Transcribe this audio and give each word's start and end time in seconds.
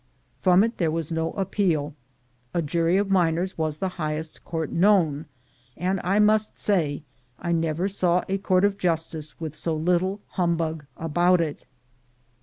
From 0.39 0.63
it 0.63 0.79
there 0.79 0.89
was 0.89 1.11
no 1.11 1.29
appeal; 1.33 1.93
a 2.55 2.63
jury 2.63 2.97
of 2.97 3.11
miners 3.11 3.55
was 3.55 3.77
the 3.77 3.87
highest 4.01 4.43
court 4.43 4.71
known, 4.71 5.27
and 5.77 6.01
I 6.03 6.17
must 6.17 6.57
say 6.57 7.03
I 7.37 7.51
never 7.51 7.87
saw 7.87 8.23
a 8.27 8.39
court 8.39 8.65
of 8.65 8.79
justice 8.79 9.39
with 9.39 9.55
so 9.55 9.75
little 9.75 10.19
hum 10.29 10.57
bug 10.57 10.87
about 10.97 11.39
it. 11.39 11.67